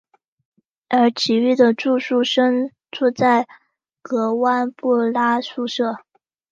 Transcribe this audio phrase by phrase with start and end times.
[0.89, 3.47] 而其余的住宿生住在
[4.01, 5.97] 格湾布拉宿舍。